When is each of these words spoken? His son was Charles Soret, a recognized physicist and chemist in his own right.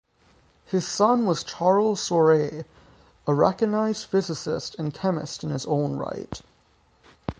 His 0.65 0.87
son 0.87 1.27
was 1.27 1.43
Charles 1.43 2.01
Soret, 2.01 2.65
a 3.27 3.33
recognized 3.35 4.07
physicist 4.07 4.73
and 4.79 4.91
chemist 4.91 5.43
in 5.43 5.51
his 5.51 5.67
own 5.67 5.95
right. 5.95 6.41